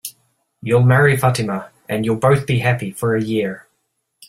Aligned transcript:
You'll 0.63 0.81
marry 0.81 1.15
Fatima, 1.15 1.69
and 1.87 2.03
you'll 2.05 2.15
both 2.15 2.47
be 2.47 2.57
happy 2.57 2.89
for 2.89 3.15
a 3.15 3.21
year. 3.21 3.67